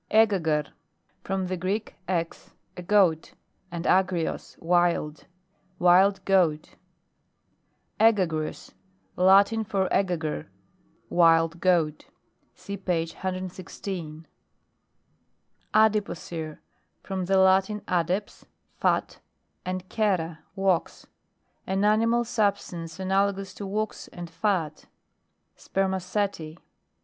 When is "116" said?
13.13-14.25